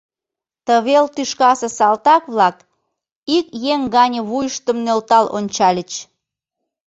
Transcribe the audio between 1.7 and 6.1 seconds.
салтак-влак ик еҥ гане вуйыштым нӧлтал ончальыч.